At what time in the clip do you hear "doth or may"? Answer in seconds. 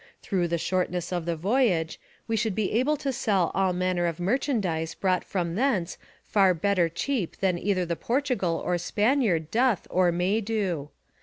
9.51-10.41